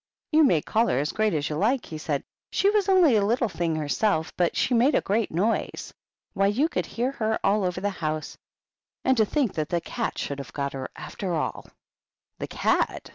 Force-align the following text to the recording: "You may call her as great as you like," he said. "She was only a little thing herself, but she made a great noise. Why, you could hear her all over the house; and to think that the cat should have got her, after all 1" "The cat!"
"You 0.31 0.43
may 0.43 0.63
call 0.63 0.87
her 0.87 0.97
as 0.97 1.11
great 1.11 1.35
as 1.35 1.47
you 1.47 1.57
like," 1.57 1.85
he 1.85 1.99
said. 1.99 2.23
"She 2.49 2.71
was 2.71 2.89
only 2.89 3.15
a 3.15 3.23
little 3.23 3.47
thing 3.49 3.75
herself, 3.75 4.33
but 4.35 4.55
she 4.57 4.73
made 4.73 4.95
a 4.95 5.01
great 5.01 5.29
noise. 5.29 5.93
Why, 6.33 6.47
you 6.47 6.69
could 6.69 6.87
hear 6.87 7.11
her 7.11 7.37
all 7.45 7.63
over 7.63 7.81
the 7.81 7.91
house; 7.91 8.35
and 9.05 9.15
to 9.17 9.25
think 9.25 9.53
that 9.53 9.69
the 9.69 9.79
cat 9.79 10.17
should 10.17 10.39
have 10.39 10.53
got 10.53 10.73
her, 10.73 10.89
after 10.95 11.35
all 11.35 11.65
1" 11.67 11.73
"The 12.39 12.47
cat!" 12.47 13.09